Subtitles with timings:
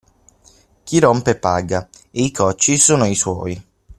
[0.83, 3.63] Chi rompe paga e i cocci sono i suoi.